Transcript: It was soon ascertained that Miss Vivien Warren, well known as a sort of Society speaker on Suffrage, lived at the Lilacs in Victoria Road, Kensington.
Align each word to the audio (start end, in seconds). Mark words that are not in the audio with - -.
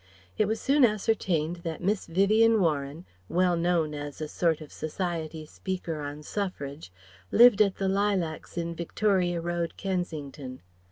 It 0.35 0.47
was 0.47 0.59
soon 0.59 0.83
ascertained 0.83 1.57
that 1.57 1.79
Miss 1.83 2.07
Vivien 2.07 2.59
Warren, 2.59 3.05
well 3.29 3.55
known 3.55 3.93
as 3.93 4.19
a 4.19 4.27
sort 4.27 4.59
of 4.59 4.73
Society 4.73 5.45
speaker 5.45 6.01
on 6.01 6.23
Suffrage, 6.23 6.91
lived 7.31 7.61
at 7.61 7.75
the 7.75 7.87
Lilacs 7.87 8.57
in 8.57 8.73
Victoria 8.73 9.39
Road, 9.39 9.77
Kensington. 9.77 10.63